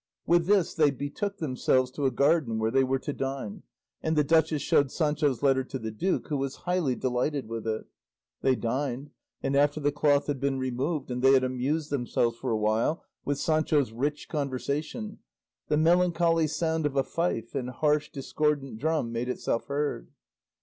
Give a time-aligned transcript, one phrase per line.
[0.25, 3.61] With this they betook themselves to a garden where they were to dine,
[4.01, 7.85] and the duchess showed Sancho's letter to the duke, who was highly delighted with it.
[8.41, 9.11] They dined,
[9.43, 13.05] and after the cloth had been removed and they had amused themselves for a while
[13.25, 15.19] with Sancho's rich conversation,
[15.67, 20.09] the melancholy sound of a fife and harsh discordant drum made itself heard.